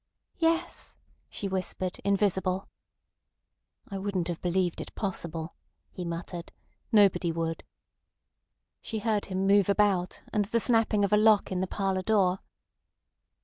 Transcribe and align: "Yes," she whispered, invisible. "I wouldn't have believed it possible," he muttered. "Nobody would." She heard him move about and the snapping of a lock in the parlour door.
"Yes," 0.39 0.97
she 1.29 1.47
whispered, 1.47 1.99
invisible. 2.03 2.67
"I 3.87 3.99
wouldn't 3.99 4.29
have 4.29 4.41
believed 4.41 4.81
it 4.81 4.95
possible," 4.95 5.53
he 5.91 6.05
muttered. 6.05 6.51
"Nobody 6.91 7.31
would." 7.31 7.63
She 8.81 8.97
heard 8.97 9.25
him 9.25 9.45
move 9.45 9.69
about 9.69 10.23
and 10.33 10.45
the 10.45 10.59
snapping 10.59 11.05
of 11.05 11.13
a 11.13 11.17
lock 11.17 11.51
in 11.51 11.61
the 11.61 11.67
parlour 11.67 12.01
door. 12.01 12.39